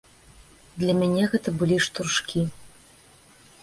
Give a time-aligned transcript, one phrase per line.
[0.79, 2.49] Для мяне гэта былі штуршкі.